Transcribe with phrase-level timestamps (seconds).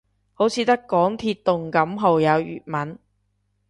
[0.33, 2.97] 好似得港鐵動感號有粵文